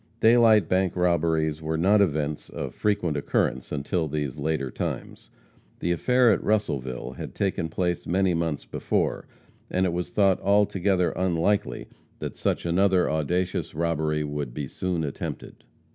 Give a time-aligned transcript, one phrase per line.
[0.19, 5.29] Daylight bank robberies were not events of frequent occurrence until these later times.
[5.77, 9.27] The affair at Russellville had taken place many months before,
[9.69, 11.87] and it was thought altogether unlikely
[12.17, 15.63] that such another audacious robbery would be soon attempted.